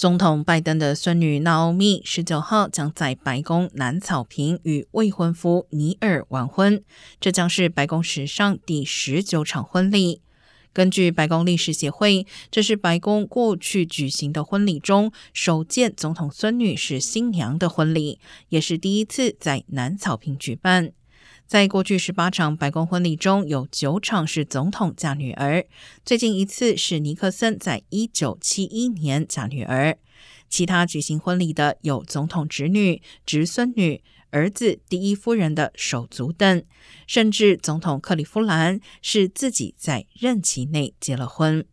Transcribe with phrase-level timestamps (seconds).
[0.00, 6.82] 总统拜登的孙女娜奥米十九号将在白宫南草坪与未婚夫尼尔完婚，
[7.20, 10.22] 这将是白宫史上第十九场婚礼。
[10.72, 20.92] 根据白宫历史协会，这是白宫过去举行的婚礼中首件总统孙女是新娘的婚礼，也是第一次在南草坪举办。
[21.46, 25.66] 在过去十八场白宫婚礼中，有九场是总统嫁女儿。
[26.04, 29.98] 最近一次是尼克森在一九七一年嫁女儿。
[30.48, 36.64] 其他举行婚礼的有总统侄女、侄孙女、儿子、第一夫人的手足等，
[37.06, 41.64] 甚至总统克里夫兰是自己在任期内结了婚。